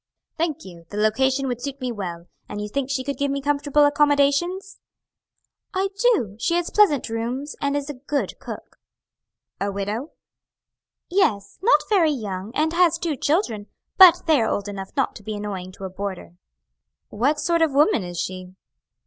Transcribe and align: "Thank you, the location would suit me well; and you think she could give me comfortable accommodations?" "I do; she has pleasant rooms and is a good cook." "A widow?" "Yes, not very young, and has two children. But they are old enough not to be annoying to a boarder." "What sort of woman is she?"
"Thank 0.35 0.65
you, 0.65 0.87
the 0.89 0.97
location 0.97 1.47
would 1.47 1.61
suit 1.61 1.79
me 1.79 1.91
well; 1.91 2.25
and 2.49 2.59
you 2.59 2.67
think 2.67 2.89
she 2.89 3.03
could 3.03 3.19
give 3.19 3.29
me 3.29 3.39
comfortable 3.39 3.85
accommodations?" 3.85 4.79
"I 5.75 5.89
do; 6.13 6.37
she 6.39 6.55
has 6.55 6.71
pleasant 6.71 7.07
rooms 7.07 7.55
and 7.61 7.77
is 7.77 7.87
a 7.87 7.93
good 7.93 8.39
cook." 8.39 8.79
"A 9.59 9.71
widow?" 9.71 10.13
"Yes, 11.07 11.59
not 11.61 11.87
very 11.87 12.09
young, 12.09 12.51
and 12.55 12.73
has 12.73 12.97
two 12.97 13.15
children. 13.15 13.67
But 13.99 14.23
they 14.25 14.41
are 14.41 14.49
old 14.49 14.67
enough 14.67 14.89
not 14.97 15.15
to 15.17 15.23
be 15.23 15.35
annoying 15.35 15.71
to 15.73 15.83
a 15.85 15.89
boarder." 15.91 16.33
"What 17.09 17.39
sort 17.39 17.61
of 17.61 17.71
woman 17.75 18.03
is 18.03 18.19
she?" 18.19 18.55